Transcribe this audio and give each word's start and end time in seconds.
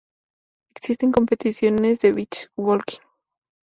Existen 0.75 1.11
competiciones 1.11 1.99
de 1.99 2.11
Beach 2.11 2.47
Walking. 2.57 3.01